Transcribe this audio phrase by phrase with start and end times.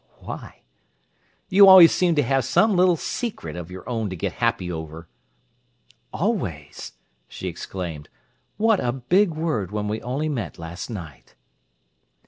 [0.17, 0.63] "Why?"
[1.47, 5.07] "You always seem to have some little secret of your own to get happy over!"
[6.11, 6.93] "Always!"
[7.27, 8.09] she exclaimed.
[8.57, 11.35] "What a big word when we only met last night!"